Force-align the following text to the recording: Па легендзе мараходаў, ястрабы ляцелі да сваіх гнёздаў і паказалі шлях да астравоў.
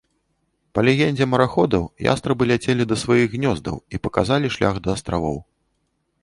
Па 0.77 0.83
легендзе 0.87 1.27
мараходаў, 1.33 1.83
ястрабы 2.13 2.47
ляцелі 2.53 2.83
да 2.93 2.97
сваіх 3.03 3.27
гнёздаў 3.35 3.77
і 3.97 4.01
паказалі 4.09 4.47
шлях 4.57 4.75
да 4.89 4.97
астравоў. 4.97 5.37